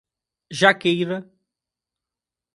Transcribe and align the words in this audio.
Jaqueira 0.59 1.17